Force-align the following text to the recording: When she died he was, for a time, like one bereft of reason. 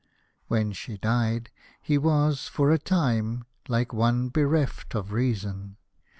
When 0.47 0.71
she 0.71 0.97
died 0.97 1.51
he 1.79 1.99
was, 1.99 2.47
for 2.47 2.71
a 2.71 2.79
time, 2.79 3.43
like 3.67 3.93
one 3.93 4.29
bereft 4.29 4.95
of 4.95 5.11
reason. 5.13 5.77